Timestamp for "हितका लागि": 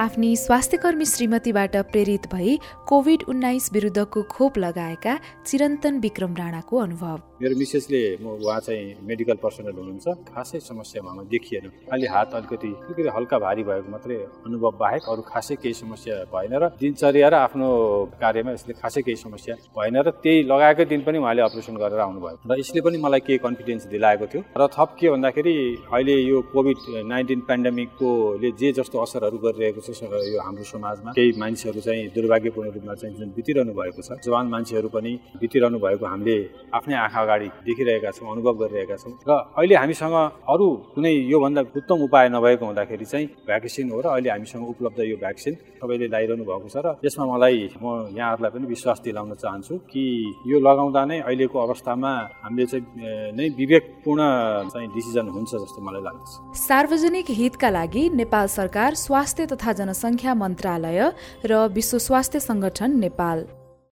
57.40-58.02